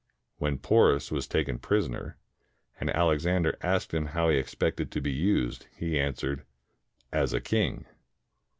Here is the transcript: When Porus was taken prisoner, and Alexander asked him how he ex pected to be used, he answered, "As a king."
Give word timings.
When 0.39 0.57
Porus 0.57 1.11
was 1.11 1.27
taken 1.27 1.59
prisoner, 1.59 2.17
and 2.79 2.89
Alexander 2.89 3.55
asked 3.61 3.93
him 3.93 4.07
how 4.07 4.29
he 4.29 4.37
ex 4.39 4.55
pected 4.55 4.89
to 4.89 4.99
be 4.99 5.11
used, 5.11 5.67
he 5.75 5.99
answered, 5.99 6.43
"As 7.11 7.33
a 7.33 7.39
king." 7.39 7.85